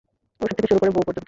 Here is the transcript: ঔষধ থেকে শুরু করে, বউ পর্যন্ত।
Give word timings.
ঔষধ 0.41 0.53
থেকে 0.55 0.67
শুরু 0.67 0.79
করে, 0.79 0.91
বউ 0.91 1.03
পর্যন্ত। 1.05 1.19